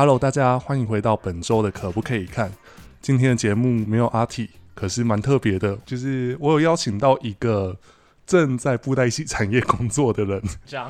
[0.00, 2.50] Hello，大家欢迎回到本周的可不可以看？
[3.02, 7.76] 今天的节目没有阿 T，，可是蛮特别的，就是我有邀请到一个。
[8.26, 10.40] 正在布袋戏产业工作的人，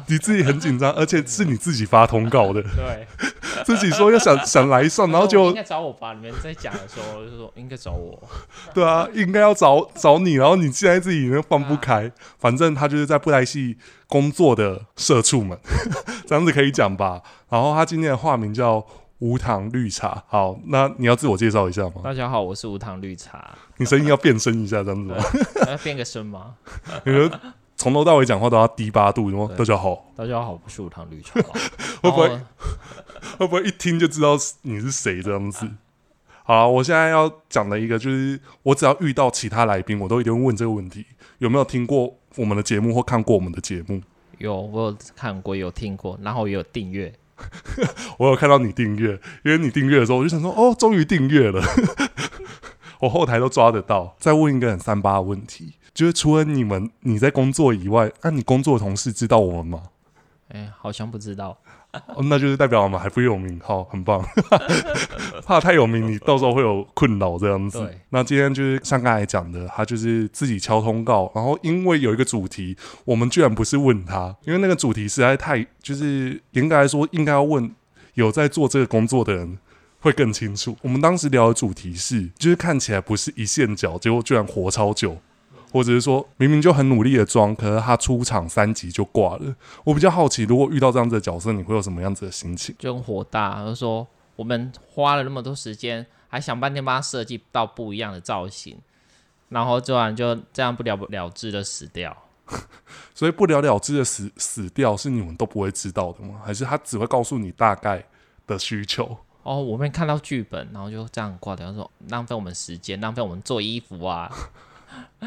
[0.09, 3.07] 你自己很紧张， 而且是你自己发通告的，对，
[3.65, 6.13] 自己说要想想来上，然后就应该找我吧。
[6.13, 8.23] 你们在讲的时候就说应该找我，
[8.75, 10.35] 对啊，应该要找找你。
[10.35, 15.59] 然后你现在自己又放不开，反正他就是在布袋戏工作的社畜们，
[16.29, 17.23] 这样子可以讲吧。
[17.49, 18.87] 然后他今天的化名叫。
[19.21, 22.01] 无糖绿茶，好，那你要自我介绍一下吗？
[22.03, 23.55] 大家好，我是无糖绿茶。
[23.77, 25.17] 你声音要变声一下，这样子吗？
[25.69, 26.55] 要变个声吗？
[27.05, 27.31] 你说
[27.77, 29.51] 从头到尾讲话都要低八度，吗？
[29.59, 31.39] 大家好，大家好，我是无糖绿茶。
[32.03, 32.29] 会不会
[33.39, 35.69] 会不会一听就知道你是谁这样子？
[36.43, 41.05] 好啊，我现在要讲的一个就是，我只要遇到其他来宾，我都一定会问这个问题：
[41.39, 44.01] 有没有听过我们的节目或看过我们的节目？
[44.39, 47.13] 有，我有看过，有听过，然后也有订阅。
[48.19, 51.63] 我有看到你订阅，因为你订阅的时候，我就想说，哦，终于订阅了。
[53.01, 54.15] 我后台都抓得到。
[54.19, 59.83] 再问一个很三八的问题，就是除了你们你在工作以外，那、你工作的同事知道我们吗？
[60.49, 61.57] 哎、好像不知道。
[62.15, 64.25] 哦，那就是代表我们还不有名，好，很棒。
[65.45, 67.85] 怕太有名，你到时候会有困扰这样子。
[68.11, 77.71] 那今天就是像刚才讲的，他就是自己敲通告，然后因为有一个主题，我们居然不是问他，因为那个主题实在太，就是严格来说，应该要问
[78.15, 79.59] 有在做这个工作的人
[79.99, 80.77] 会更清楚。
[80.83, 85.17] 我们当时聊的主题是，就是看起来不是一线角，结果居然活超久。
[85.73, 89.55] 或者是说，明明就很努力的装，可是他出场三集就挂了。
[89.85, 92.75] 我比较好奇，如果遇到这样子的角色，你会有什么样子的心情？
[92.79, 98.79] 就很火大，就是说我们花了那么多时间，还想半天帮他设计到不一样的造型，
[99.49, 102.17] 然后突然就这样不了了之的死掉。
[103.15, 106.41] 所以不了了之的死死掉，是你们都不会知道的吗？
[106.45, 108.05] 还是他只会告诉你大概
[108.45, 109.19] 的需求？
[109.45, 114.29] 哦，我们看到剧本，然后就这样挂掉，说浪费我们时间，浪费我们做衣服啊。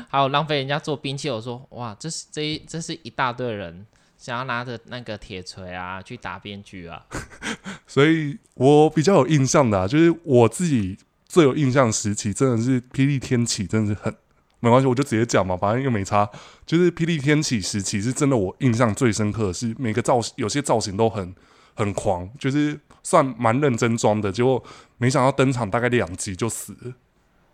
[0.09, 3.85] 还有浪费人家做兵器，我说哇，这是这一这是一大堆人
[4.17, 7.05] 想要拿着那个铁锤啊去打编剧啊，
[7.87, 14.15] 所以我比较有印象的啊，就是我自己最有印象时期，真的是霹雳天启，真的是很
[14.59, 16.29] 没关系，我就直接讲嘛，反正又没差。
[16.65, 21.35] 就是霹雳天启时期是真的，我印象最深刻的是每个造型，有些造型都很
[21.75, 24.63] 很狂，就是算蛮认真装的，结果
[24.97, 26.93] 没想到登场大概两集就死了。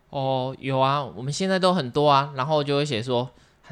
[0.10, 3.30] 哦，有啊，我们现在都很多啊，然后就会写说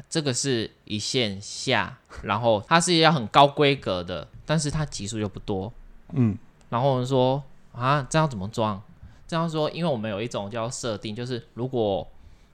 [0.08, 5.72] 这个是一线下，然后它是要很高规格的，但是它集数又不多，
[6.12, 6.38] 嗯，
[6.68, 8.80] 然后我们说啊，这样怎么装？
[9.26, 12.06] 这样说，因为我们有一种叫设定，就是如果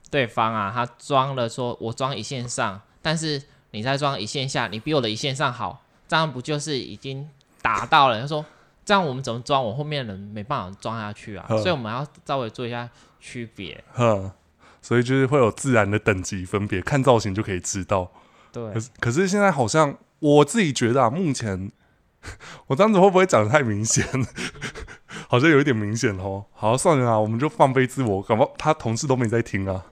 [0.09, 7.29] 对方啊他装了说我装一线上，但是你在装一线下，你比我的一线上好，这样不就是已经
[7.61, 8.19] 达到了？
[8.19, 8.43] 他说
[8.83, 9.63] 这样我们怎么装？
[9.63, 12.89] 我后面人没办法装下去啊，所以我们要稍微做一下。
[13.25, 14.31] 区别，哼，
[14.83, 18.11] 所以就是会有自然的等级分别，看造型就可以知道。
[18.51, 21.71] 对，可是可是现在好像我自己觉得啊，目前
[22.67, 24.05] 我这样子会不会讲的太明显？
[25.27, 26.45] 好像有一点明显哦。
[26.53, 29.83] 好，算了啊，我们就放飞自我，搞不好他同事都没在听啊。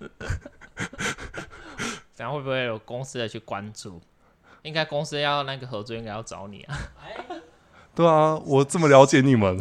[2.16, 4.02] 然后会不会有公司的去关注？
[4.62, 6.76] 应该公司要那个合作，应该要找你啊。
[7.94, 9.60] 对啊，我这么了解你们。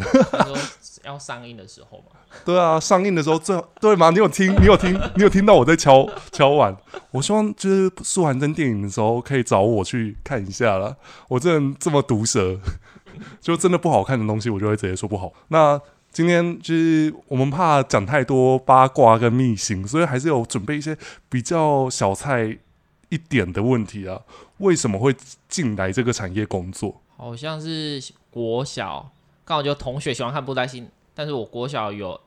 [1.03, 2.19] 说要上映的时候嘛。
[2.45, 4.09] 对啊，上映的时候最对吗？
[4.09, 4.53] 你有听？
[4.61, 4.93] 你有听？
[5.15, 6.75] 你有听到我在敲敲碗？
[7.11, 10.95] 我希望就是苏寒真电影的时候可以找我去看一下啦。
[11.27, 12.59] 我这人这么毒舌，
[13.39, 15.31] 就真的不好看的东西，我就会直接说不好。
[15.49, 15.79] 那
[16.11, 20.97] 今天就是我们怕讲太多八卦跟秘辛，所以还是有准备一些
[21.29, 22.57] 比较小菜
[23.09, 24.21] 一点的问题啊。
[24.57, 25.15] 为什么会
[25.49, 27.01] 进来这个产业工作？
[27.17, 29.11] 好像是国小，
[29.45, 32.19] 刚好就同学喜欢看布袋戏，但是我国小有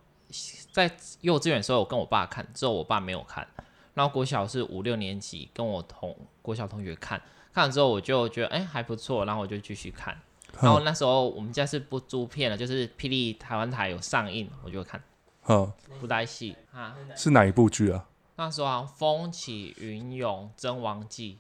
[0.73, 0.91] 在
[1.23, 3.47] 幼稚园的时候，我跟我爸看，之后我爸没有看，
[3.95, 7.21] 然后国小是五六年级，跟我同国小同学看，
[7.55, 10.15] 看了之后我就觉得哎、欸、还不错，然后我就继续看，
[10.61, 15.03] 然后那时候我们家是不租片了，就是霹雳台湾台有上映，我就看，
[15.49, 18.07] 嗯，布袋戏啊，是哪一部剧啊？
[18.37, 21.39] 那时候好像风起云涌真王记。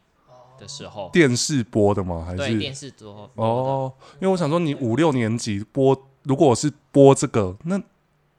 [0.58, 2.24] 的时候，电视播的吗？
[2.26, 3.92] 还是对电视播哦？
[4.20, 7.80] 因为我想说，你五六年级播，如果我是播这个，那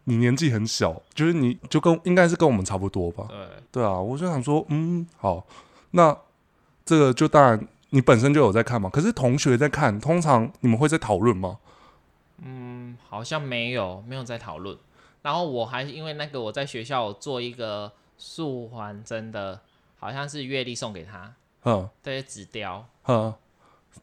[0.06, 3.26] 你年纪很小，就是你就跟应该是跟我们差不多吧？
[3.30, 3.38] 对
[3.72, 5.46] 对啊，我就想说，嗯，好，
[5.92, 6.18] 那
[6.86, 8.90] 这个就当然你本身就有在看嘛。
[8.90, 11.60] 可是同学在看，通常你们会在讨论吗？
[12.44, 14.78] 嗯，好像没有，没有在讨论。
[15.24, 19.60] 然后我还因为那个我在学校做一个素环真的，
[20.00, 21.34] 好像是月历送给他。
[21.70, 23.34] 嗯，对，纸雕，嗯，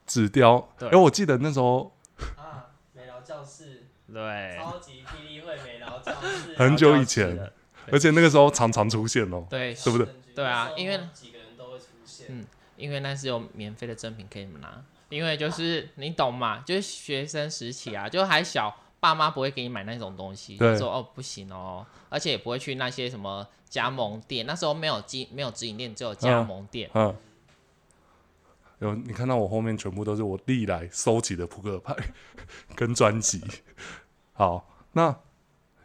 [0.06, 1.90] 纸雕，对，因为我记得那时候，
[2.36, 7.50] 啊，美劳教室，对，超级霹雳会美劳教室， 很久以前，
[7.90, 10.06] 而且那个时候常常出现哦，对，对不对？
[10.34, 10.44] 对。
[10.44, 12.44] 啊，因为几个人都会出现，嗯，
[12.76, 18.76] 因为那是有免费的赠品可以拿，因为就是你懂嘛，就是学生时期啊，就还小。
[19.00, 26.88] 爸妈不会给你买那种东西，就说哦不行哦，而且也不会去那些什么加盟店，那时候没有机没有直营店，只有加盟店。
[26.94, 27.16] 嗯，嗯，
[28.84, 31.94] 有你看到我后面全部都是我历来收集的扑克牌
[32.74, 33.42] 跟专辑。
[34.32, 35.08] 好，那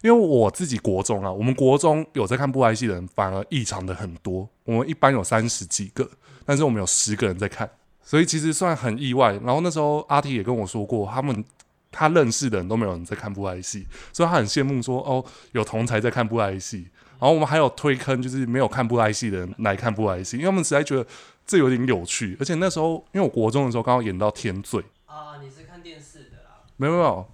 [0.02, 6.10] 因为我自己国中啊，我们国中有在看布莱戏的人反而异常的很多，我们一般有三十几个，
[6.46, 7.70] 但是我们有十个人在看，
[8.02, 9.34] 所以其实算很意外。
[9.44, 11.44] 然后那时候阿提也跟我说过，他们。
[11.92, 16.88] 他认识的人都没有人在看布莱戏，所以他很羡慕说哦，有同才在看布莱戏。
[17.20, 21.04] 然后我们还有推坑，就是没有看布莱戏的人来看布莱戏，因为我们实在觉得
[21.50, 22.38] 这有点有趣。
[22.40, 26.62] 而且那时候，因为我国中的时候刚好演到天罪啊，你是看电视的啦？
[26.78, 27.28] 没有没有，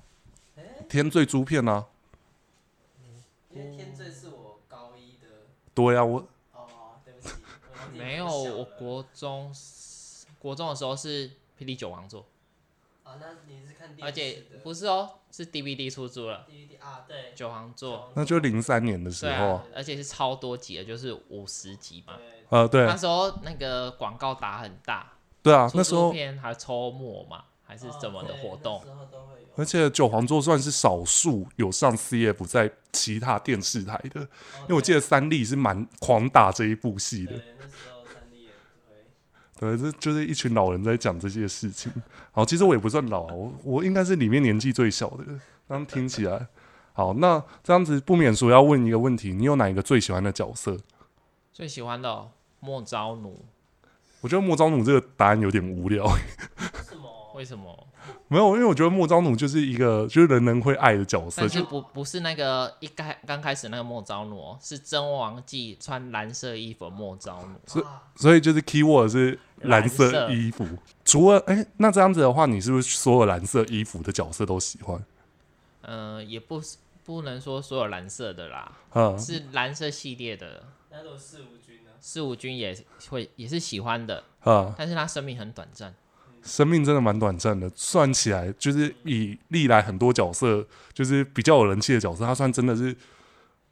[0.55, 1.85] 欸、天罪猪片啊。
[3.51, 5.27] 因为天罪是我高一的。
[5.73, 7.33] 对啊，我哦，对不起，
[7.93, 9.53] 没有，我国中
[10.39, 11.29] 国中的时候是
[11.59, 12.25] 霹雳九王座。
[13.05, 14.03] 啊，那你是看电视？
[14.03, 16.45] 而且不是哦，是 DVD 出租了。
[16.49, 17.31] DVD 啊，对。
[17.35, 19.53] 九皇座，那就零三年的时候。
[19.53, 22.15] 啊、而且是超多集的，就是五十集嘛。
[22.49, 22.85] 呃，对。
[22.85, 25.13] 那时候那个广告打很大。
[25.41, 28.83] 对啊，那时候片还抽末嘛，还是怎么的活动？
[29.55, 34.19] 而且九皇座算是少数有上 CF 在其他电视台的，
[34.61, 37.31] 因为我记得三立是蛮狂打这一部戏的。
[37.31, 37.41] 对，
[39.57, 41.91] 这就是一群老人在讲这些事情。
[42.31, 45.23] 好，其实我也不算老，我我应该是里面年纪最小的。
[45.67, 46.47] 刚刚听起来，
[46.93, 50.77] 好，那这样子不免说要问一个问题：你有哪一个最喜欢的角色？
[51.53, 53.45] 最喜欢的、哦、莫昭奴。
[54.21, 56.05] 我觉得莫昭奴这个答案有点无聊。
[57.35, 57.87] 为什么？
[58.29, 67.85] 没有，因为我觉得莫昭奴就是一个就是人人会爱的角色，但是不不是那个一开刚开始那个莫昭奴，是真王记穿蓝色衣服的莫昭奴，所以
[68.15, 70.65] 所以就是 keyword 是蓝色衣服。
[71.03, 75.03] 除了哎、欸，那这样子的话，你是不是所有蓝色衣服的角色都喜欢？
[75.81, 80.63] 嗯、呃，也不是不能说所有蓝色的啦，嗯，是蓝色系列的。
[80.89, 81.91] 那种四无君呢？
[81.99, 82.73] 四无君也
[83.09, 85.93] 会也是喜欢的，嗯，但是他生命很短暂。
[86.45, 92.95] 生命真的蛮短暂的，算起来就是以历来很多角色，就是比较有人气的角色，他算真的是，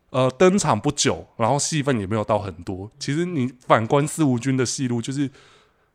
[0.10, 2.92] 呃，登场不久，然后戏份也没有到很多。
[2.98, 5.30] 其实你反观四无君的戏路，就是，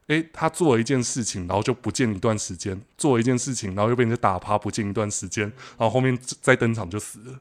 [0.06, 5.44] 哎，他做了一件事情，然后就不见一段时间；做了一件事情，然后又被人家打趴，不见一段时间，
[5.76, 7.40] 然后后面再登场就死了。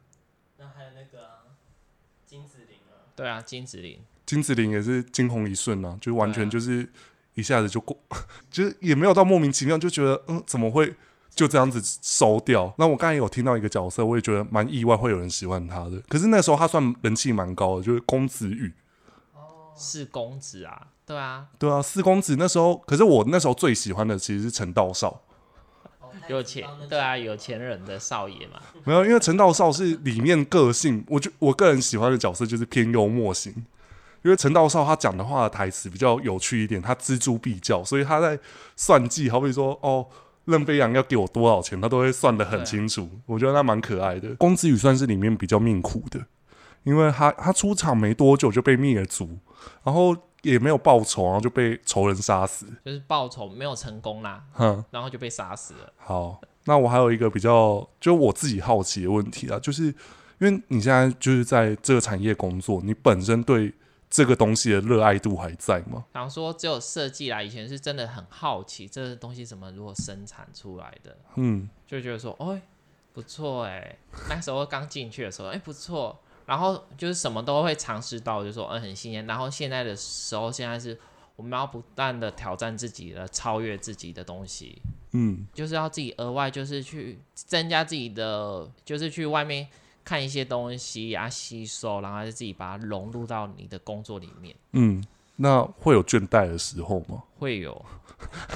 [0.58, 1.30] 那还有那个、啊、
[2.26, 3.14] 金子玲啊？
[3.16, 6.90] 对啊，金子玲，金子玲也是惊鸿一瞬啊，就完全就是。
[7.38, 7.96] 一下子就过，
[8.52, 10.94] 就是也没有到莫名其妙，就觉得嗯，怎么会
[11.30, 12.74] 就这样子收掉？
[12.80, 16.02] 那我刚才有听到一个角色，我也觉得蛮意外，会有人喜欢他的。
[16.10, 18.74] 可是那时候他算人气蛮高的，就是公子羽。
[19.34, 25.22] 哦，四公子啊，对啊，对啊，四公子那时候，可是我那时候最喜欢的其实是陈道少。
[26.28, 28.60] 有钱，对啊，有钱人的少爷嘛。
[28.84, 33.54] 没有，因为陈道少是里面个性，我就我个人喜欢的角色就是偏幽默型。
[34.24, 38.38] 因为陈道少他讲的话的台词比较有趣一点，他锱铢必较，所以他在
[38.76, 40.06] 算计，好比说哦，
[40.46, 43.04] 任飞扬要给我多少钱，他都会算得很清楚。
[43.04, 44.36] 啊、我觉得他蛮可爱的。
[44.36, 46.26] 公子羽算是里面比较命苦的，
[46.84, 49.38] 因为他他出场没多久就被灭族，
[49.84, 55.94] 然后也没有报仇，然后就被仇人杀死，就是报仇没有成功啦，哼，然后就被杀死了。
[55.98, 59.86] 好，那我还有一个比较就我自己好奇的问题啊，就是
[60.40, 63.74] 因为你现在就是在这个产业工作，你本身对。
[64.10, 66.06] 这个东西的热爱度还在吗？
[66.14, 72.62] 想说只有设计啦，以前是真的很好奇这个东西怎么如何生产出来的，嗯，就觉得说，哎，
[73.12, 73.98] 不错哎，
[74.30, 79.26] 那时候刚进去的时候，哎，不错，然后就是什么都会尝试到，就说，嗯，很新鲜。
[79.28, 80.98] 然后现在的时候，现在是
[81.36, 89.68] 我们要不断的挑战自己的，超越自己的东西，嗯，就是要自己额外就是去增加自己的，就是去外面。
[90.08, 94.56] 看一些东西啊，吸收，然后就自己把它融入到你的工作里面。
[94.72, 95.04] 嗯，
[95.36, 97.22] 那会有倦怠的时候吗？
[97.38, 97.86] 会有，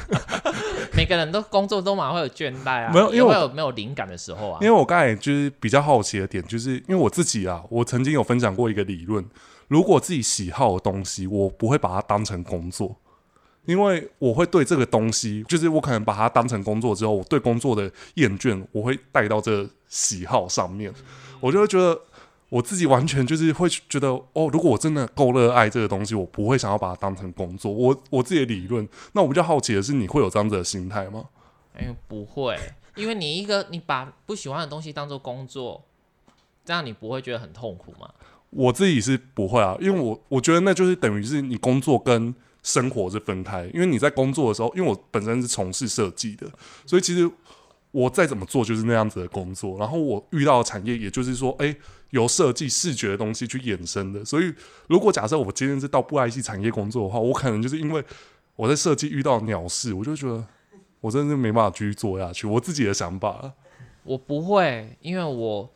[0.95, 2.91] 每个人都工作都嘛会有倦怠啊。
[2.93, 4.59] 没有，因为我有没有灵感的时候啊。
[4.61, 9.25] 因为我刚才就是比较好奇的点，就是因为我自己啊，我曾经有分享过一个理论：
[9.67, 12.95] 如果自己喜好的东西，我不会把它当成工作。
[13.65, 20.91] 因为我会对这个东西，就是我可能把它当成工作之后，我对工作的厌倦，我会带到这喜好上面，
[21.41, 21.99] 我就会觉得
[22.49, 27.71] 我自己完全就是会觉得，哦，如果我真的够热爱这个东西，我不会想要把它当成工作。
[27.71, 31.25] 我我自己的理论，那我比较好奇的是，你会有这样子的心态吗？
[31.73, 32.57] 哎，不会，
[32.95, 35.83] 因为你一个你把不喜欢的东西当做工作，
[36.63, 38.09] 这样你不会觉得很痛苦吗？
[38.49, 46.45] 我自己是不会啊，因为我我觉得那就是等于是你工作跟生活是分开，因为你在工作的时候，因为我本身是从事设计的，
[46.85, 47.31] 所以其实
[47.91, 49.77] 我再怎么做就是那样子的工作。
[49.77, 51.77] 然后我遇到的产业，也就是说，哎、欸，
[52.09, 54.23] 由设计视觉的东西去衍生的。
[54.25, 54.53] 所以
[54.87, 58.03] 如果假设我今天是到布袋戏产业工作的话，我可能就是因为
[58.55, 60.43] 我在设计遇到鸟事，我就觉得
[60.99, 62.47] 我真的是没办法继续做下去。
[62.47, 63.51] 我自己的想法，
[64.03, 65.69] 我不会，因为我。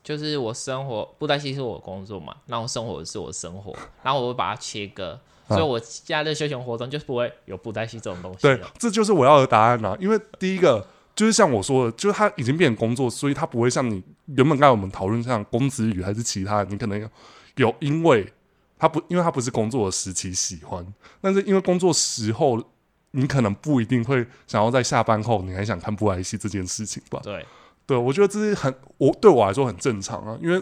[0.00, 8.38] 就是我生活布袋戏是我工作嘛，然后生活是我生活，然后我会把它切割，啊、所以我家的休闲活动就不会有布袋戏这种东西。
[8.42, 9.96] 对，这就是我要的答案啊！
[9.98, 10.86] 因为第一个
[11.16, 17.08] 就是像我说的，就是他已经变成工作，所以他不会像你原本刚才我们讨论像公子语还是其他的，你可能有，
[17.56, 18.32] 有因为
[18.78, 20.86] 他不，因为他不是工作的时期喜欢，
[21.20, 22.62] 但是因为工作时候
[23.10, 27.18] 你可能不一定会想要在下班后你还想看布莱希这件事情吧？
[27.24, 27.44] 对。
[27.88, 30.60] 对，我觉得这是很我对我来说很正常啊，因为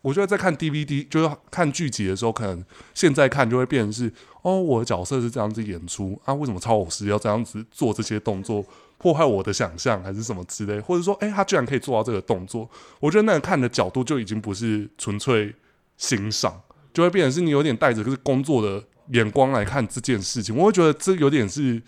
[0.00, 8.64] 我觉得在看 DVD 就是看剧集的时候，可能现在看就会变成是哦，我的角色是这样子演出啊，为什么超偶师要这样子做这些动作，
[9.02, 15.54] 破坏我的想象还是什么之类，或者说，哎，他居然可以做到这个动作，我觉得那个看的角度就已经不是纯粹
[15.96, 16.62] 欣赏，
[16.94, 21.82] 就会变成是你有点带着就是工作的眼光来看这件事情，我会觉得这有点是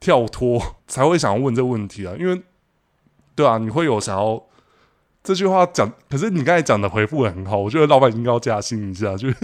[0.00, 2.42] 跳脱才会想要问这个问题啊，因为。
[3.36, 4.42] 对啊，你会有想要
[5.22, 9.36] 这句话讲，可是你刚才讲的回复很好，我觉得老板应该要加薪一下，就是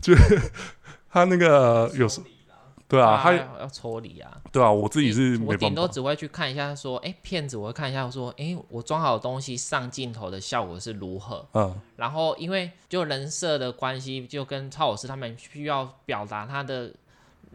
[0.00, 0.40] 就是
[1.12, 2.20] 他那个有时，
[2.94, 16.92] 对啊，他要抽离啊，对啊，我自己是我顶多只会去看一下，说，哎，片子我会看一下，说，哎，我装好的东西上镜头的效果是如何，嗯，然后因为就人设的关系，就跟超老师他们需要表达他的。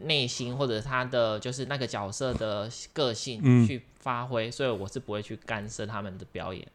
[0.04, 6.66] 内心或者他的就是那个角色的个性去发挥，嗯、所以我是不会去干涉他们的表演。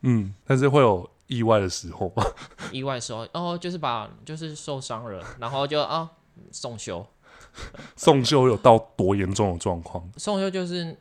[0.00, 2.24] 嗯，但是会有意外的时候吗？
[2.72, 6.08] 意外的时候哦，就是把就是受伤了，然后就啊、哦、
[6.52, 7.06] 送修。
[7.96, 10.08] 送修有到多严重的状况？
[10.16, 10.96] 送修就是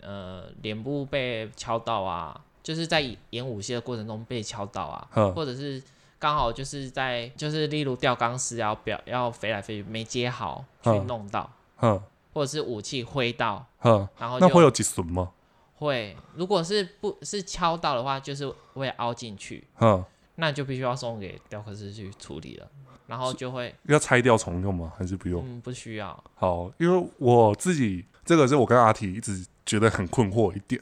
[0.00, 5.82] 呃脸部被敲到啊，就是在演武戏的过程中被敲到啊， 或者是。
[6.20, 11.98] 刚好就是在，就是例如吊钢丝要表要飞来飞去没接好，去弄到，嗯，
[12.34, 15.30] 或者是武器挥到，嗯，然后那会有几损吗？
[15.78, 20.04] 会，如果是不是敲到的话，就是会凹进去，嗯，
[20.34, 22.68] 那就必须要送给雕刻师去处理了，
[23.10, 24.90] 然后就会要拆掉重用吗？
[24.96, 25.44] 还是不用？
[25.46, 26.24] 嗯，不需要。
[26.34, 30.80] 好，因为我自己这个是我跟阿提一直觉得很困惑一点，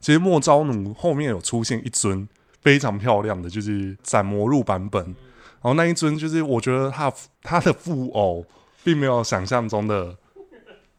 [0.00, 2.26] 其实莫昭奴后面有出现一尊。
[2.62, 7.10] 非常漂亮的，就是斩魔录版本，然后那一尊就是我觉得他
[7.42, 8.44] 他的布偶
[8.84, 10.14] 并没有想象中的，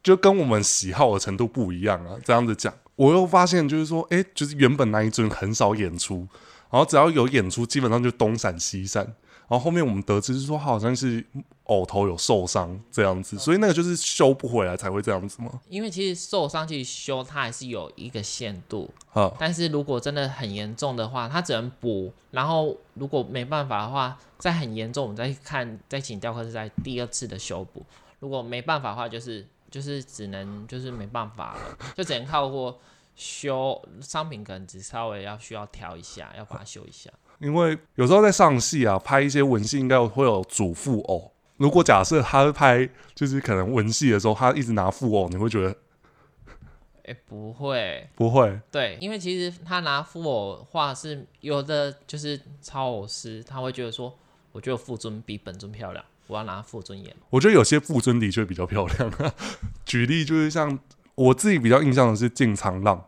[0.02, 2.18] 就跟我们喜好的程度不一样啊。
[2.26, 6.28] 这样子讲，我又发现就是说，哎，就是原本那一尊很少演出，
[6.72, 9.14] 然后只要有演出，基本上就东闪西闪。
[9.52, 11.22] 然后后面我们得知是说他，好像是
[11.66, 15.60] 偶头有受伤这样子，所以那个就是修不回来才会这样子吗？
[15.68, 18.90] 因为其实受伤去修，它还是有一个限度。
[19.12, 22.14] 啊，但是如果真的很严重的话，它只能补。
[22.30, 27.86] 然后如果没办法的话，再很严重，我们再看，再请雕刻师在第二次的修补。
[28.20, 32.80] 如果没办法的话，就是就是只能就是没办法了，就只能靠过
[33.18, 37.12] 修商品， 可能只稍微要需要调一下，要把它修一下。
[37.42, 41.32] 因为有时候在上戏啊，拍一些文戏应该会有主副偶。
[41.58, 45.76] 如果假设他拍就是可能文戏的时候，他一直拿副偶，你会觉得？
[47.06, 48.60] 哎，不会，不会。
[48.72, 54.16] 对，因为其实他拿副偶的话是有的，就是超偶师他会觉得说，
[54.52, 57.16] 我觉得副尊比本尊漂亮，我要拿副尊演。
[57.32, 59.12] 我觉得有些副尊的确比较漂亮。
[59.84, 60.78] 举例就是像
[61.16, 63.08] 我自己比较印象的是进仓浪。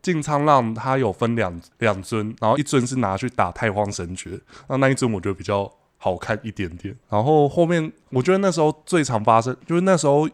[0.00, 6.96] 进仓浪它有分两两尊，然后一尊是拿去打太荒神诀，那那一尊我觉得比较好看一点点。
[7.08, 10.28] 然后后面我觉得那时候最常发生，就是那时候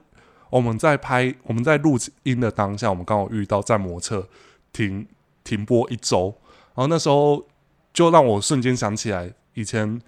[0.51, 4.29] 我们在拍我们在录音的当下，我们刚好遇到战魔策
[4.73, 5.07] 停
[5.43, 6.35] 停播一周，
[6.75, 7.45] 然后那时候
[7.93, 10.01] 就让我瞬间想起来以前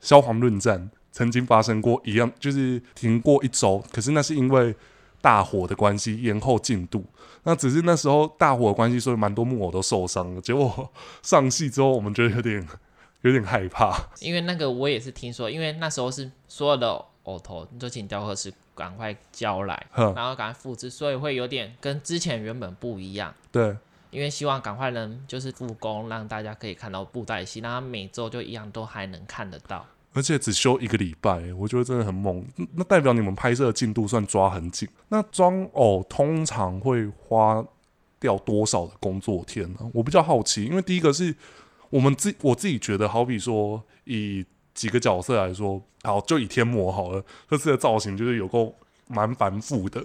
[0.00, 4.74] 消防论战曾经发生过一样，就是停过一周，可是那是因为。
[5.24, 7.02] 大火的关系延后进度，
[7.44, 10.40] 那只是那时候大火的关系，所以蛮多木偶都受伤了。
[10.42, 12.68] 结果 上戏之后，我们觉得有点
[13.22, 13.98] 有点害怕。
[14.20, 23.34] 因为那个我也是听说，因为那时候是所有的偶头就请雕刻师赶快交来，然后赶快复制，所以会有点跟之前原本不一样。
[23.50, 23.74] 对，
[24.10, 29.86] 因为希望赶快能就是复工，让大家可以看到布袋戏，那他每周就一样都还能看得到。
[30.14, 32.42] 而且只休一个礼拜，我觉得真的很猛。
[32.74, 34.88] 那代表你们拍摄的进度算抓很紧。
[35.08, 37.62] 那装偶通常会花
[38.20, 39.80] 掉多少的工作天呢？
[39.92, 41.34] 我比较好奇，因为第一个是
[41.90, 48.74] 我们自我自己觉得，好比说以几个角色来说，好就以天魔好了，这次的造型就是有够
[49.08, 50.02] 蛮繁复的，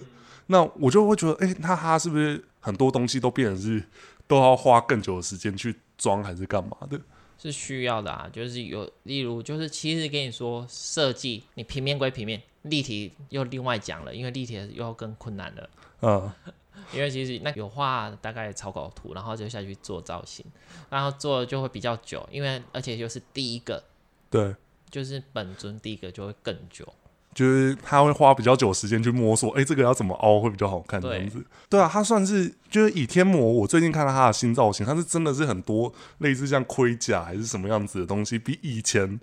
[0.47, 3.83] 那我就会觉得，哎、那他是不是很多东西都变成是
[4.25, 6.99] 都要花更久的时间去装，还是干嘛的？
[7.41, 15.69] 是需要的啊，就是有例如就是其实跟你说设计，你平面归平面，立体又另外讲了，因为立体又要更困难了。
[16.01, 16.31] 嗯，
[16.93, 20.45] 因为其实那有画大概草稿图，然后就下去做造型，
[20.89, 23.81] 然后做就会比较久，因为而且又是第一个，
[24.29, 24.53] 对，
[24.89, 26.93] 就是本尊第一个就会更久。
[27.31, 31.41] 就是他会花比较久时间去摸索，哎、欸，这个要怎么凹会比较好看这样子。
[31.69, 33.39] 对，啊，他算是就是倚天魔。
[33.39, 39.19] 我最近看到他的新造型，他是真的是很多类似像盔甲还是什么样子的东西，比以前，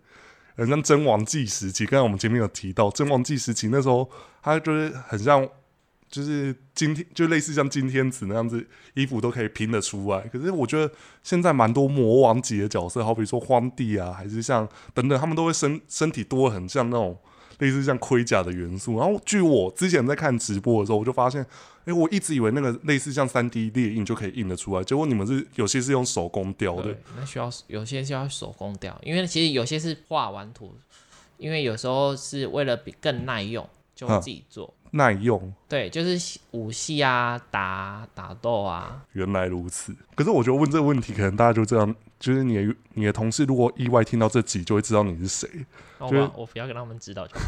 [0.56, 1.84] 很像真王纪时期。
[1.84, 4.08] 刚才我们前面有提到真王纪时期那时候，
[4.40, 5.46] 他就是很像，
[6.08, 10.20] 就是今天就类似像金天子那样子，衣服都可以拼得出来。
[10.28, 10.90] 可是我觉得
[11.24, 17.18] 现在蛮多魔王级的角色，好比说荒地啊，还是像等等，他们都会身身体多很像那种。
[17.58, 21.44] 类似像盔甲的元素，然后据我之前在看直播的时候，我就发现，
[21.84, 30.74] 哎，我一直以为那个类似像三 D 列印就可以印得出来，结果你们是有些是用手工雕的，那需要有些需要手工雕，因为其实有些是画完图，
[31.38, 34.66] 因为有时候是为了比更耐用，就会自己做。
[34.66, 39.04] 啊耐用，对，就是武戏啊，打打斗啊。
[39.12, 41.94] 原来如此，可是我觉得问这个问题，可能大家就这样，
[42.26, 45.48] 就是你的你的同事如果意外听到这集，就会知道你是谁。
[46.00, 47.46] 我把我不要跟他们知道就好，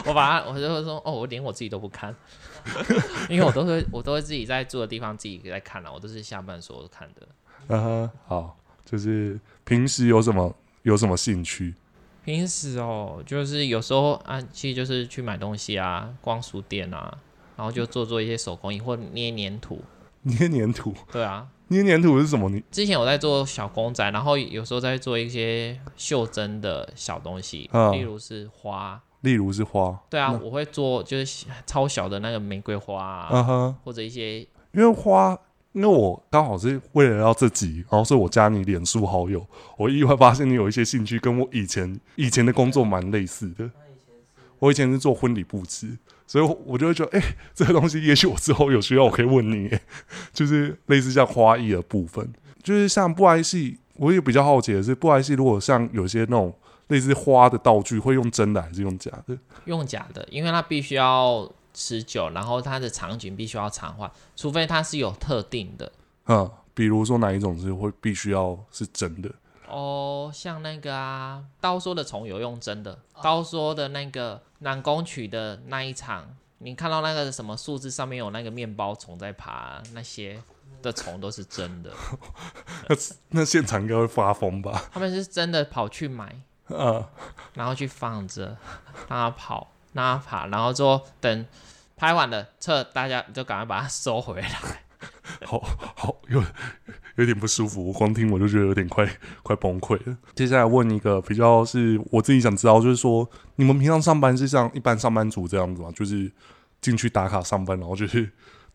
[0.08, 2.16] 我把他，我就会说，哦，我连我自己都不看，
[3.28, 7.28] 因为我都会我都会自己在住的地方自己在看了，我都是下班时候看的。
[7.68, 8.56] 嗯哼，好，
[8.86, 11.74] 就是平时有什么有什么兴趣？
[12.24, 17.18] 平时哦，就是有时候啊，其实就是去买东西啊，逛书店啊，
[17.58, 19.84] 然后就做做一些手工艺或捏黏土。
[20.22, 20.94] 捏黏土？
[21.12, 22.48] 对啊，捏黏土是什么？
[22.48, 29.02] 你之前我在做小公仔，然后有时候在做一些袖珍的小东西，啊、例如是花。
[29.22, 29.98] 例如是花。
[30.08, 34.40] 对啊，我会做就是超小的那个玫瑰花啊，啊哈或者一些
[34.72, 35.36] 因为花。
[35.74, 39.46] 因为我刚好是为了要这集，然后所以我加你脸书好友，
[39.78, 43.70] 我意外发现你有一些兴趣跟我以前以前的工作蛮类似的。
[44.58, 49.70] 我以前是做婚礼布置，所以我就会觉得，哎、欸，这个东西也许我之后有需要，我可以问你，
[50.32, 52.32] 就是类似像花艺的部分，
[52.62, 56.54] 就是像布袋戏，我也比较好奇的是，布袋戏如果像有些那种
[56.88, 59.36] 类似花的道具，会用真的还是用假的？
[59.64, 61.50] 用假的，因为它必须要。
[61.74, 65.90] 持久，然后它的场景必须要常换，除非它是有特定的。
[66.26, 69.34] 嗯，比如说哪一种是会必须要是真的？
[69.72, 80.40] 哦，像那个啊，刀说的虫有用真的，刀说的那个南宫曲的那一场，你看到那个什么树枝上面有那个面包虫在爬，那些
[80.82, 81.90] 的虫都是真的。
[82.88, 82.96] 那
[83.30, 84.84] 那现场应该会发疯吧？
[84.92, 87.04] 他们是真的跑去买，嗯，
[87.54, 88.56] 然后去放着
[89.08, 89.68] 让它跑。
[89.94, 91.46] 让它爬，然后之后等
[91.98, 94.50] 拍完了，撤，大家就赶快把它收回来。
[95.46, 95.60] 好
[95.94, 96.42] 好，有
[97.16, 99.08] 有点不舒服，我光听我就觉得有点快
[99.42, 100.16] 快崩溃了。
[100.34, 105.92] 接下来问一个比较是我自己想知道，就是说你们平常上班是像一般上班族这样子吗？
[105.94, 106.30] 就是
[106.80, 108.28] 进去打卡上班，然后就是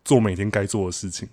[0.06, 1.28] 做每天该做的事情。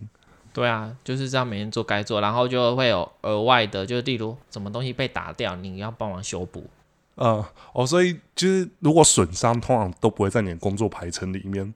[0.53, 6.69] 对啊，就是这样，每天做该做，然后就会有额外的，就是例如什么东西被打掉，你要帮忙修补。
[7.17, 11.73] 嗯，哦，所以就是如果损伤，通常都不会在你的工作排程里面。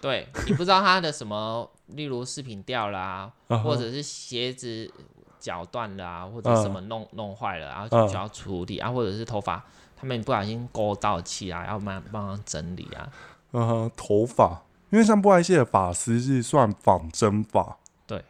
[0.00, 3.32] 对，你不知道他的什么，例如饰品掉了啊，
[3.64, 4.90] 或者是鞋子
[5.40, 9.64] 脚断了啊，或者什么弄弄坏了，然后就需要处理啊，或者是头发
[9.96, 13.10] 他们不小心勾到气啊，要帮帮忙整理啊。
[13.52, 17.78] 嗯哼，头发，因为像布莱谢的发丝是算仿真发。
[18.06, 18.22] 对。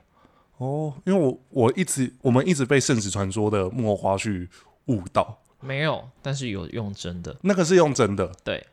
[0.59, 4.48] 哦，因为我我一直我们一直被圣使传说的木偶花去
[4.87, 5.38] 误导。
[5.61, 8.64] 没有，但是有用真的，那个是用真的，对，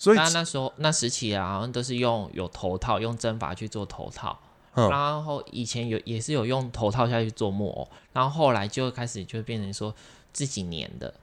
[0.00, 4.36] 所以那那时候那时期啊，好像都是用有头套，用针法去做头套，
[4.74, 9.94] 嗯、然后以前有也是有用头套下去做木偶，然后后来就开始就变成说
[10.32, 11.14] 自己粘的，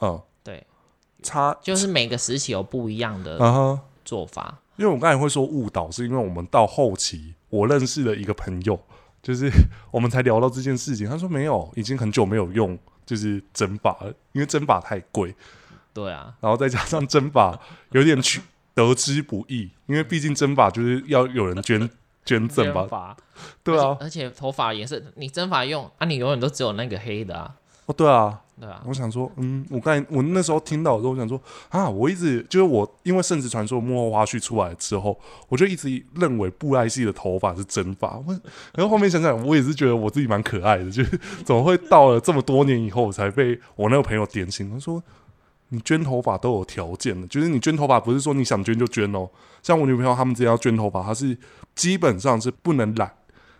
[0.00, 0.66] 嗯，对，
[1.22, 3.38] 差就是每个时期有不一样的
[4.02, 8.80] 做法，嗯、因为我刚才会说误导，是因为我们到后期我认识了一个朋友，
[9.22, 9.50] 就是
[9.90, 12.78] 我们才聊到这件事情，他说没有，已经很久没有用。
[13.04, 13.98] 就是真发，
[14.30, 15.34] 因为针法太贵，
[15.94, 17.58] 对啊，然后再加上真发
[17.92, 18.40] 有点取
[18.74, 21.88] 得之不易，因为毕竟真发就是要有人捐
[22.24, 23.16] 捐赠吧，发。
[23.64, 27.54] 对啊，而且，头发也是你真发用啊，你永远都只有那个黑的啊，
[27.86, 38.16] 哦对啊，对啊，我想说，嗯，我刚才我那时候听到的时候，我想说啊，我一直就是我，因为《圣职传说》幕后花絮出来之后，我就一直认为布袋戏的头发是真发。
[38.24, 38.32] 我
[38.74, 44.70] 然后后面想想，我也是觉得我自己蛮可爱的，就是怎么会到了这么多年以后才被我那个朋友点醒？
[44.70, 45.02] 他说，
[45.72, 49.28] 你捐头发都有条件的，就是你捐头发不是说你想捐就捐哦。
[49.62, 51.36] 像我女朋友他们之前要捐头发，她是
[51.74, 53.10] 基本上是不能染。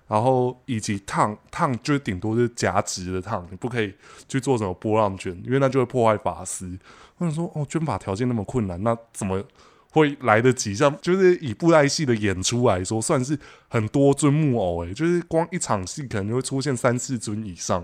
[0.08, 3.94] 然后以及烫烫，就是顶多是夹直的烫，你不可以
[4.28, 6.78] 去做什么波浪卷，因为那就会破坏发丝。
[7.16, 9.42] 我想说，哦，捐发条件那么困难，那怎么
[9.90, 10.74] 会来得及？
[10.74, 17.82] 像就是以布袋戏的演出来说，算是很多尊木偶，诶，就是光一场戏可能就会出现三四尊以上，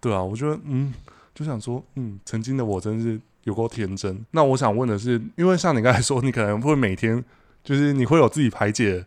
[0.00, 0.92] 对啊，我觉得，嗯，
[1.32, 4.24] 就想说，嗯，曾经的我真是有够天真。
[4.30, 7.24] 那我想问的是，因为像你刚才说，你可能会每天
[7.64, 9.04] 就是你会有自己排解。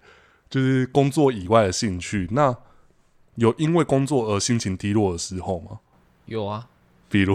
[0.52, 2.54] 就是工作以外的兴趣，那
[3.36, 5.80] 有因为工作而心情低落的时候吗？
[6.26, 6.68] 有啊，
[7.08, 7.34] 比如，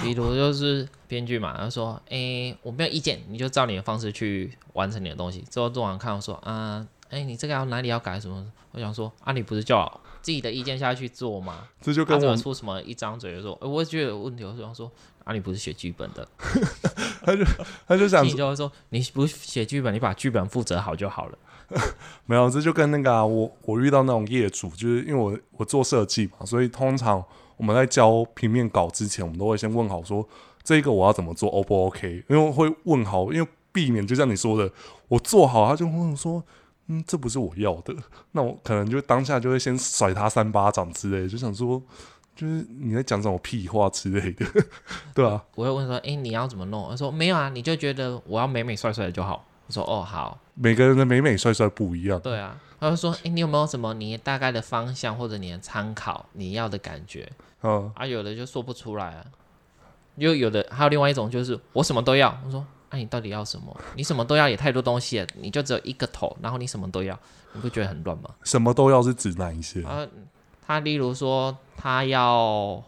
[0.00, 14.88] 比如就是编剧嘛，他说：“哎、欸，我没有意见，你就照你的方式去完成你的东西。”之后做完看，我说：“啊，哎、欸，你这个要哪里要改什么？”我想说：“啊，你不是叫自己的意见下去做吗？”这就跟我、啊、出什么一张嘴就说：“哎、欸，我觉得有问题。”我想说
[15.24, 16.26] ：“啊，你不是写剧本的。
[17.24, 17.44] ”他就
[17.86, 21.38] 他就想，你就会说：“你不写剧本，你把剧本负责好就好了。
[22.26, 27.24] ”没有，这就跟那个、啊、我我遇到那种业主，就是因为我我做设计嘛，所以通常
[27.56, 30.26] 我们在交平面稿之前，我们都会先问好说
[30.64, 32.24] 这个我要怎么做，O 不 OK？
[32.28, 34.70] 因为会问好，因为避免就像你说的，
[35.08, 36.42] 我做好他就问我说，
[36.88, 37.94] 嗯，这不是我要的，
[38.32, 41.80] 那我可能就当下就会先甩他三巴掌之类，就想说，
[42.34, 44.46] 就是你在讲什么屁话之类的，
[45.14, 46.88] 对啊，我会问说，哎，你要怎么弄？
[46.88, 49.44] 他说没有啊，你就觉得我要美美帅帅的就好。
[49.66, 52.18] 我说哦好，每个人的美美帅帅不一样。
[52.20, 57.30] 对啊，他就说，哎，你有没有什么你大概的方向或者你的参考，你要的感觉？
[57.62, 59.24] 嗯，啊，有的就说不出来啊，
[60.16, 62.36] 又有的还有另外一种就是我什么都要。
[62.44, 63.74] 我说，哎，你到底要什么？
[63.94, 67.18] 你什么都要也太多东西了，你就只有一个头，然后你什么都要，
[67.52, 68.30] 你不觉得很乱吗？
[68.42, 69.82] 什么都要是指哪一些？
[69.84, 70.04] 啊，
[70.66, 72.82] 他例如说他要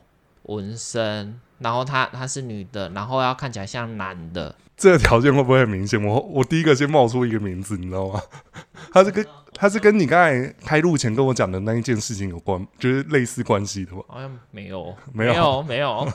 [0.45, 4.55] 纹身，然后他他是女的，然后要看起来像男的。
[4.77, 6.03] 这个条件会不会很明显？
[6.05, 8.21] 我我第一个先冒出一个名字，你知道吗？
[8.93, 14.03] 他是跟他是跟你刚才开录前跟我讲的那一件事情有关，就是类似关系的吗？
[14.09, 16.13] 好像没有，没有，没有，没有，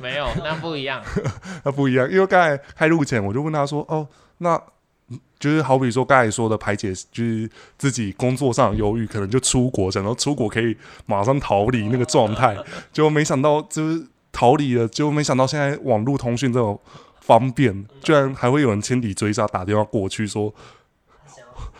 [0.00, 1.02] 没有，那不一样，
[1.64, 2.10] 那不一样。
[2.10, 4.58] 因为刚才开录前我就问他说：“哦，那
[5.38, 12.56] 就是好比说刚才说的排解，就是自己工作上的忧郁，可能就出国，想到出国可以马上逃离那个状态，
[12.92, 16.80] 结果没想到就是逃离了，结果没想到现在网络通讯这种。”
[17.28, 20.50] 方便，居然还会有人千里追杀，打电话过去说，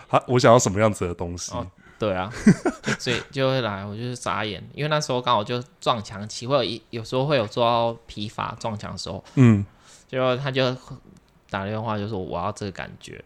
[0.07, 1.55] 他我想要什么样子的东西？
[1.55, 1.67] 哦、
[1.99, 2.31] 对啊，
[3.01, 9.65] 所以就会来，我就是眨眼，因为那时候刚好就撞墙期，会有一有时候会有做到疲乏撞墙的时候，嗯，
[10.07, 10.77] 结果他就
[11.49, 13.25] 打电话就说我要这个感觉，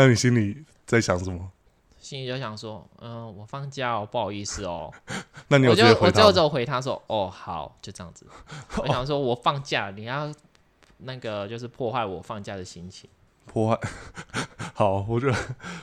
[0.00, 1.50] 那你心里在想什么？
[2.00, 4.90] 心里就想说，嗯、呃，我放假哦，不好意思哦。
[5.48, 5.66] 那你？
[5.66, 8.26] 我就我最后回他说，哦，好，就这样子。
[8.78, 10.32] 我想说我放假，你要。
[11.02, 13.08] 那个就是破坏我放假的心情，
[13.46, 13.80] 破坏。
[14.74, 15.38] 好，我觉得，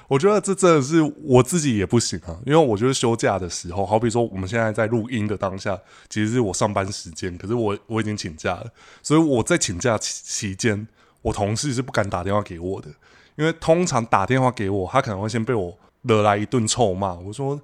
[0.08, 5.75] 我觉得这真的是我自己也不行啊，因为我觉得休假的时候，好比说我们现在在录音的当下，
[6.08, 10.88] 其实是我上班时间，可是我我已经请假了，所以我在请假期期间，
[11.23, 12.89] 我同事是不敢打电话给我的，
[13.38, 17.13] 因为通常打电话给我，他可能会先被我惹来一顿臭骂。
[17.13, 17.60] 我说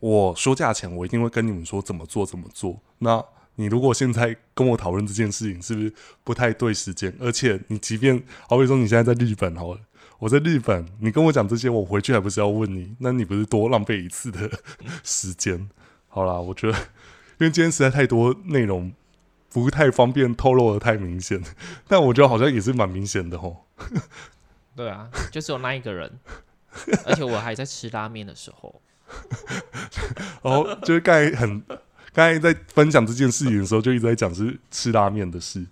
[0.00, 2.80] 我休假前，我一定会跟你们说怎么做怎么做。
[2.98, 3.22] 那
[3.56, 7.12] 你如果现在跟我讨论这件事情，是不是不太对时间？
[7.20, 9.80] 而且你即便好比说你现在在日本好了，
[10.20, 12.94] 我在日本，你跟我讲这些，我回去还不是要问你？
[13.00, 14.48] 那你不是多浪费一次的
[15.02, 15.68] 时间？
[16.06, 16.78] 好啦，我觉得
[17.38, 18.92] 因为今天实在太多内容，
[19.50, 21.42] 不太方便透露得太明显，
[21.88, 23.66] 但我觉得好像也是蛮明显的吼。
[24.78, 26.08] 对啊，就只有那一个人，
[27.04, 28.80] 而且我还在吃拉面的时候，
[30.42, 31.62] 哦，就是刚才很。
[32.10, 35.64] 刚才在分享这件事情的时候，就一直在讲是吃拉面的事。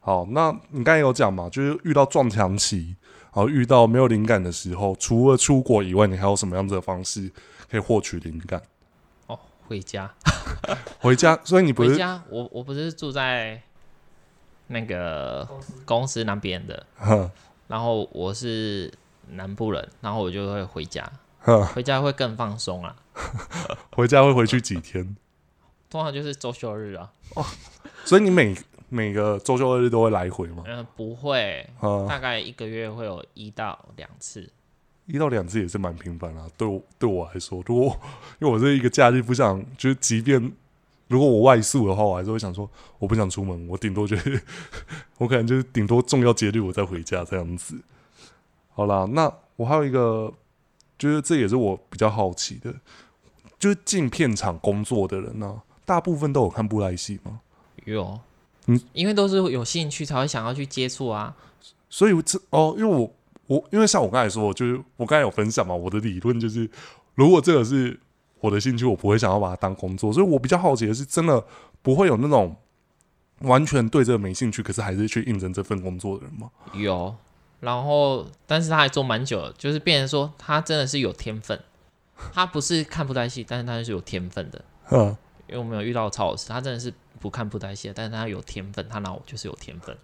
[0.00, 1.48] 好，那你刚才有讲嘛？
[1.48, 2.96] 就是遇到撞墙期，
[3.32, 7.30] 然后遇到没有灵感的时候，除了出国以外，你还有什么样子的方式
[7.70, 8.60] 可以获取灵感？
[9.26, 10.12] 哦，回家，
[10.98, 11.38] 回家。
[11.44, 12.22] 所以你不是回家？
[12.28, 13.62] 我我不是住在
[14.66, 15.48] 那个
[15.86, 16.86] 公司那边的，
[17.68, 18.92] 然后我是
[19.30, 21.10] 南部人，然后我就会回家。
[21.72, 22.96] 回家会更放松啊！
[23.94, 25.16] 回家会回去几天？
[25.88, 27.12] 通常就是周休日啊。
[27.36, 27.44] 哦，
[28.04, 28.52] 所以你每
[28.88, 30.64] 每个周休日都会来回吗？
[30.66, 31.68] 嗯、呃，不会，
[32.08, 34.50] 大概一个月会有一到两次。
[35.06, 36.48] 一到两次也是蛮频繁啊。
[36.56, 37.96] 对我对我来说，如果
[38.40, 40.52] 因为我是一个假日不想，就是即便
[41.08, 44.42] 如果我外宿的话，我还是会想说，我不想出门，我顶多就是
[45.18, 47.78] 我可能就是顶多重要节日我再回家这样子。
[48.74, 50.32] 好啦，那我还有一个，
[50.98, 52.74] 就是这也是我比较好奇的，
[53.56, 57.40] 就是进片场工作的人呢、啊，大部分都有看布莱戏吗？
[57.84, 58.18] 有，
[58.66, 61.36] 嗯，因为都是有兴趣才会想要去接触啊。
[61.88, 63.14] 所以这哦，因为我
[63.46, 66.68] 我因为像我刚才说，就是我刚才有分享嘛，我的理论就是，
[67.14, 68.00] 如果这个是。
[68.40, 71.44] 我的兴趣，我不会想要把它当工作，所以我比较好奇的是，真的
[71.82, 72.54] 不会有那种
[73.40, 76.50] 完全对这个没兴趣，可是还是去应征这份工作的人吗？
[76.74, 77.14] 有，
[77.60, 81.58] 然后但是他还做蛮久了，就是变成说他真的是有天分，
[82.32, 84.64] 他不是看布袋戏，但是他是有天分的。
[84.90, 85.16] 嗯，
[85.48, 89.96] 因为我们有遇到曹老师，他真的是不看布袋戏，但是他有天分，他拿我就是有天分，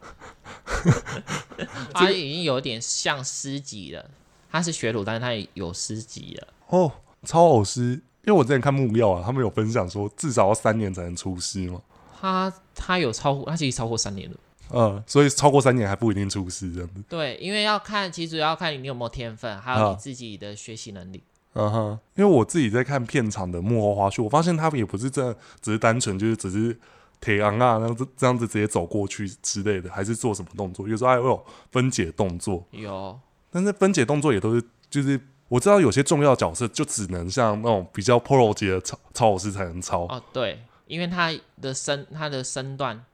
[1.92, 4.11] 他已经有点像师级了，
[4.51, 6.49] 他是学徒，但是他也有师级了。
[6.68, 6.92] 哦，
[7.25, 8.01] 超老师。
[8.24, 11.80] 因为我之前看木曜啊，他们有分享说至少要三年才能出师嘛。
[12.20, 14.37] 他他有超过，他其实超过三年了。
[14.70, 17.02] 嗯，所以超过三年还不一定出师这样子。
[17.08, 21.20] 对，因为要看，其实要看你有没有天分，还有你自己的学习能力。
[21.54, 26.78] 嗯哼，因为我自己在看片场的幕后花絮，我发现他们也不是真的只是单纯就是只是
[27.20, 30.88] 铁昂啊，那样子这样子直接走过去之类的，还是做什么动作？
[30.88, 32.64] 有时候还会有分解动作。
[32.70, 33.18] 有，
[33.50, 35.20] 但是分解动作也都是就是。
[35.52, 43.04] 我知道有些重要角色就只能像那种比较 pro 级的操操老师才能操哦，对，因为他的身他的身段，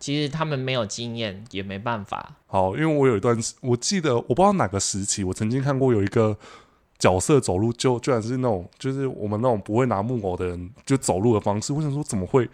[0.00, 2.34] 其实他们没有经验也没办法。
[2.48, 6.36] 好，因为我有一段，我记得我不知道哪个时期，我曾经看过有一个
[6.98, 11.72] 角色走路就居然是那种，就是我们那种不会拿木偶的人就走路的方式。
[11.72, 12.50] 我想说怎么会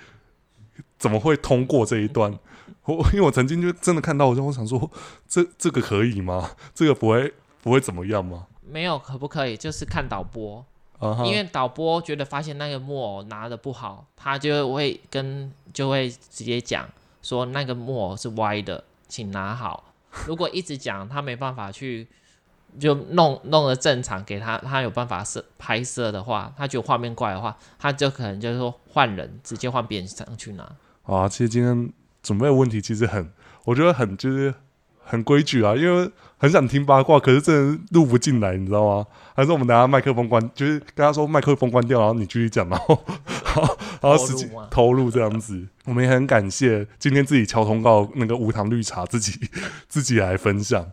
[0.98, 2.38] 怎么会通过这一段？
[2.84, 4.90] 我 因为我曾经就真的看到，我就我想说
[5.26, 6.50] 这这个可以吗？
[6.74, 7.32] 这个不会
[7.62, 8.48] 不会怎么样吗？
[8.66, 10.64] 没有可不可以，就是看导播
[10.98, 11.24] ，uh huh.
[11.24, 16.88] 因为导播觉得发现那个木偶拿的不好，他就会跟就会直接讲
[17.22, 19.92] 说那个木偶是歪的，请拿好。
[20.26, 22.06] 如果一直讲他没办法去
[22.78, 30.64] 就弄弄得正常给他，他有办法摄拍摄的话，他觉得画面怪的话，他就可能就是说换人，直接换别人上去拿。
[31.02, 33.30] 啊，其实今天准备的问题其实很，
[33.64, 34.54] 我觉得很就是。
[35.04, 39.06] 很规矩啊，因为很想听八卦，可是真的录不进来，你知道吗？
[39.34, 43.00] 还是我们等下麦克风关，就是跟他说麦克风关掉，然后你继续讲，然后，
[44.00, 45.66] 然后实际投入这样子。
[45.84, 49.38] 我们也很感谢今天自己敲通告那个无糖绿茶自己
[49.88, 50.86] 自己来分享。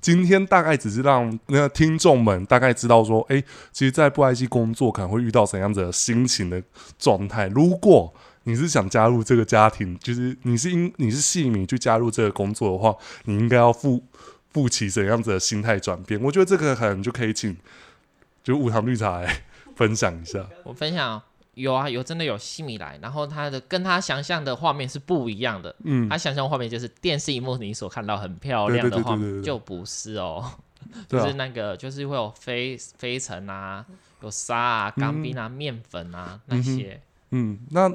[0.00, 6.60] 今天大概只是让那个听众们大概知道说，哎、欸，其实，在布埃及工作可能会遇到怎样子的心情的
[6.98, 7.46] 状态。
[7.46, 8.12] 如果
[8.44, 14.02] 你是想加入这个家庭，就是你是因你是戏迷去加入这个工作的话，你应该要负
[14.52, 16.20] 负起怎样子的心态转变？
[16.20, 17.56] 我觉得这个可能就可以请
[18.42, 19.44] 就五糖绿茶来
[19.76, 20.44] 分享一下。
[20.64, 21.22] 我分享
[21.54, 25.74] 有啊，有真的有戏迷来，然后他的跟他想象的画面是不一样的。
[25.84, 30.44] 嗯，他想象画面就是电视荧幕你所看到很漂亮的画面，就不是哦，
[31.08, 33.86] 就是那个就是会有飞飞尘啊，
[34.20, 37.00] 有沙啊、钢冰啊、嗯、面粉啊那些。
[37.30, 37.88] 嗯，那。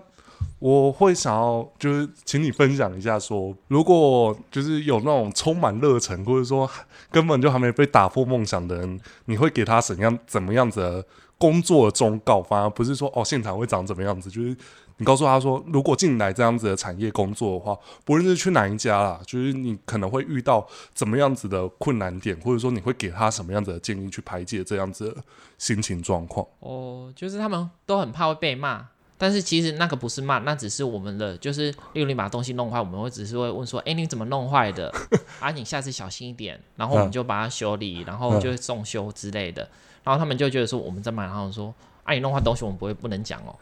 [0.60, 6.70] 我会想要就是请你分享一下说，如果就是有那种充满热忱，或者说
[7.12, 11.06] 根本就还没被打破梦想的人，你会给他怎样怎么样子的
[11.38, 12.42] 工作的忠告？
[12.42, 14.58] 反而不是说哦现场会长怎么样子，就是
[14.98, 25.24] 你告诉他说，如果进来这样子的产业工作的话，不论是去哪一家啦，就是你可能会遇到怎么样子的困难点，或者说你会给他什么样子的建议去排解这样子的
[25.60, 26.44] 心情状况？
[26.62, 28.88] 哦，就是他们都很怕会被骂。
[29.18, 34.94] 但是其实那个不是骂，那只是我们的，就是例如你把东西弄坏，我们会只是会问说，哎，你怎么弄坏的？
[35.42, 39.68] 啊，你下次小心一点，然后我们就把它修理，然后就送修之类的。
[40.04, 43.56] 然后他们就觉得说我们在骂，然后说，啊，你弄坏东西我们不会不能讲哦，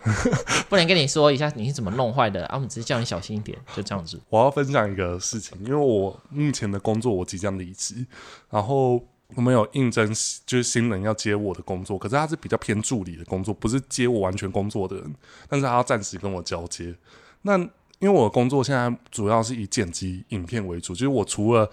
[0.67, 4.19] 不能跟你说一下你是怎么弄坏的，啊，我们只是叫你小心一点，就这样子。
[4.29, 8.05] 我要分享一个事情，因为我目前的工作我即将离职，
[8.49, 9.01] 然后。
[9.33, 10.07] 我没有应征，
[10.45, 15.15] 就是新人要接我的工作，可是他是比较偏助理的工作，不是接我完全工作的人，
[15.49, 16.95] 但是他要暂时跟我交接。
[17.41, 17.57] 那
[17.99, 21.69] 因为我的工作现在主要是以剪辑影片为主，就是我除了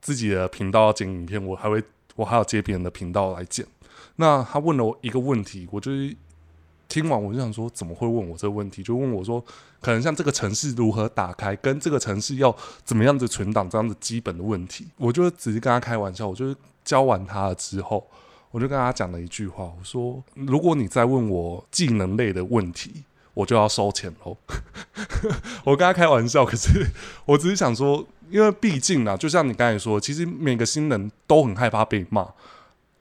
[0.00, 1.82] 自己的频道剪影片，我还会
[2.14, 3.66] 我还要接别人的频道来剪。
[4.16, 6.14] 那他问了我一个问题，我就是
[7.02, 8.82] 听完我就想说，怎么会问我这个问题？
[8.82, 9.44] 就问我说，
[9.80, 12.54] 可能像这个城市如何打开，跟这个城市要
[12.84, 16.56] 怎么样子存档这样子基本的问题，我就只是跟他开玩笑，我就是。
[16.84, 18.06] 教完他了之后，
[18.50, 24.36] 我就跟他讲了一句话，我说：“如果你再问我技能类的问题，我就要收钱喽。
[25.64, 26.86] ”我跟他开玩笑，可是
[27.24, 32.28] 我只是想说，因为毕竟啊，就像你刚才说，其实每个新人都很害怕被骂。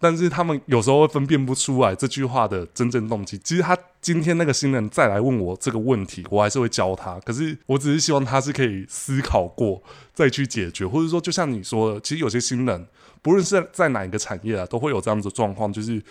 [0.04, 3.38] 但是他们有时候会分辨不出来这句话的真正动机。
[3.38, 7.18] 其实他今天那个新人再来问我这个问题，我还是会教他。
[7.22, 9.82] 可是我只是希望他是可以思考过
[10.14, 12.86] 再去解决，或者说就像你说的，其实有些新人
[13.22, 16.04] 不论是在哪一个产业啊，都会有这样子的状况，就是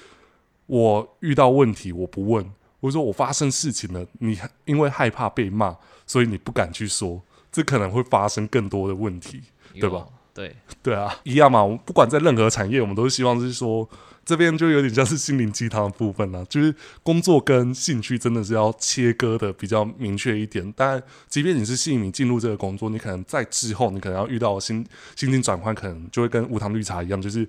[0.65, 2.43] 我遇到问题我不问，
[2.81, 5.77] 或者说我发生事情了，你因为害怕被骂，
[6.07, 7.21] 所以你不敢去说，
[7.53, 9.43] 这可能会发生更多的问题，
[9.75, 10.07] 对吧？
[10.35, 11.63] 对对啊，一样嘛。
[11.63, 13.87] 我们不管在任何产业，我们都是希望是说，
[14.25, 16.43] 这边就有点像是心灵鸡汤的部分了。
[16.47, 20.73] 就是工作跟兴趣真的是要切割的比较明确一点。
[20.75, 27.47] 但即便你是吸引你进入这个工作，你可能在之后，你可能要遇到心心境转换，可能就会跟无糖绿茶一样，就是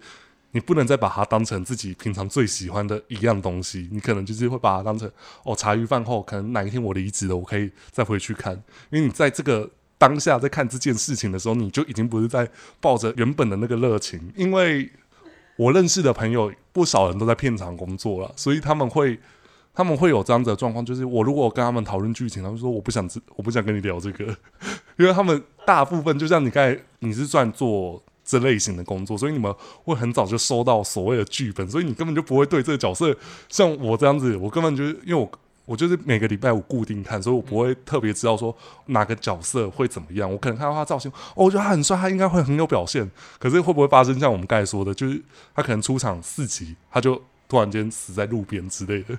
[0.52, 3.88] 你不能再把它当成自己平常最喜欢的一样东西。
[3.94, 5.10] 你可能就是会把它当成
[5.46, 9.70] 哦，茶余饭后，可能哪一天我离职了，我可以再回去看，因为你在这个。
[9.98, 12.50] 当下在看这件事情的时候，你就已经不是在
[12.82, 14.90] 抱着原本的那个热情，因为
[15.56, 19.18] 我认识的朋友不少人都在片场工作了，所以他们会
[19.74, 24.26] 他们会有这样子的状况，就是我如果跟他们讨论剧情，他们说我不想我不想跟你聊这个，
[24.98, 29.54] 因为他们大部分就像你刚才你是算做这类型的工作，所以你们
[29.84, 33.16] 会很早就收到所谓的剧本，所以你根本就不会对这个角色
[33.48, 35.32] 像我这样子，我根本就是因为我。
[35.66, 38.56] 我就是每个礼拜五固定看，所以我不会特别知道说
[38.88, 40.30] 哪个角色会怎么样。
[40.30, 43.10] 我可能看到他造型，哦，我觉得他很帅，他应该会很有表现。
[43.40, 45.22] 可是会不会发生像我们刚才说的，就是
[45.56, 49.18] 他可能出场四集，他就突然间死在路边之类的？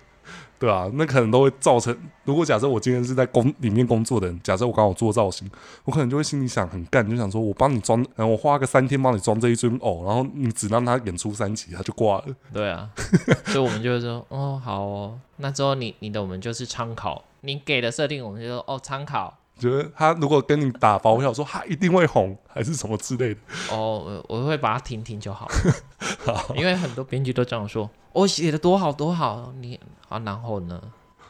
[0.64, 1.94] 对啊，那可能都会造成。
[2.24, 5.50] 如果假设我今天是在工里面工作的人，假设我刚好做造型，
[5.84, 12.24] 我可能就会心里想很干，就想说我帮你装，然后我花个三天帮你装这一尊偶，然后你只让他演出三集，他就挂了。
[12.50, 12.88] 对啊，
[13.44, 19.36] 所以我们就会说，哦，好哦，那之后你你的我们就是参考，你给的设定我们就说哦参考。
[19.58, 23.40] 觉得他如果跟你打包票说他一定会红，还是什么之类的？
[23.70, 25.48] 哦，我会把它停停就好，
[26.26, 27.88] 好，因为很多编剧都这样说。
[28.12, 30.80] 我写的多好多好，你好，然后呢？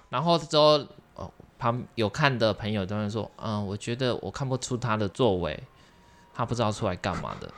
[0.08, 0.78] 然后之后，
[1.14, 5.62] 哦，旁有看的朋友都会说，嗯，我觉得我看不出他的作为，
[6.34, 7.50] 他不知道出来干嘛的。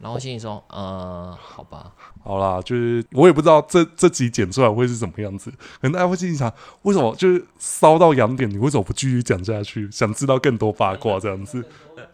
[0.00, 9.90] 然后心里说，呃，好吧，好啦，就是我也不知道这这集剪出来会是什么样子，可能大家会心里想，为什么就是烧到痒点，你为什么不继续讲下去？
[9.90, 11.64] 想知道更多八卦这样子，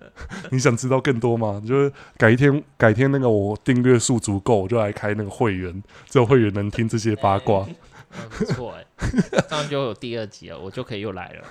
[0.50, 1.62] 你想知道更多吗？
[1.66, 7.66] 就是改一天，改天那个我订阅数足够，我就来开那个会员，只有会员能听这些八卦。
[8.16, 8.84] 嗯、不错哎，
[9.48, 11.44] 这样就有第二集了，我就可以又来了。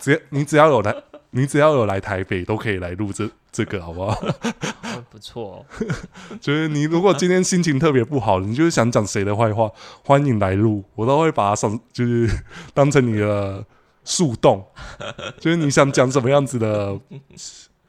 [0.00, 0.94] 只要你只要有来，
[1.30, 4.20] 你只要有来台北，都可以来录这这个，好不好？
[5.10, 5.66] 不错、哦，
[6.40, 9.68] 就是你如果今天心情特别不好，你就是想讲谁的坏话，
[10.04, 12.30] 欢迎来录，我都会把它上，就是
[12.72, 13.64] 当成你的
[14.04, 14.64] 树洞，
[15.40, 16.96] 就是你想讲什么样子的，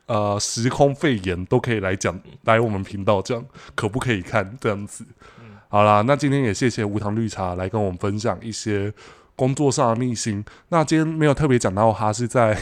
[0.08, 5.06] 呃，时空肺炎都可以来讲，来我们频道这样，可不可以看这样子？
[5.72, 8.94] 好啦，那今天也谢谢无糖绿茶来跟我们分享一些
[9.36, 10.44] 工作上的秘辛。
[10.68, 12.56] 那今天没有特别讲到他是在。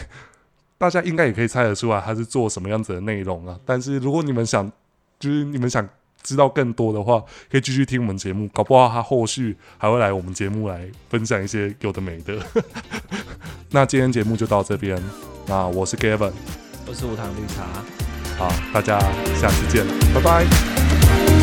[0.78, 3.60] 大家应该也可以猜得出来他是做什么样子的内容啊。
[3.66, 4.66] 但是如果你们想，
[5.20, 5.86] 就是你们想
[6.24, 12.42] 知道更多的话，可以继续听我们节目，搞不好他后续还会来我们节目来分享一些有的没的。
[13.72, 14.98] 那今天节目就到这边，
[15.48, 16.32] 那我是 Gavin，
[16.88, 17.66] 我是无糖绿茶，
[18.38, 18.98] 好，大家
[19.36, 21.39] 下次见，拜拜。